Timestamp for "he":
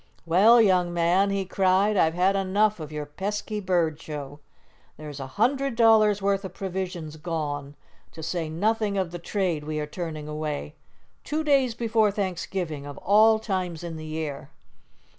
1.29-1.45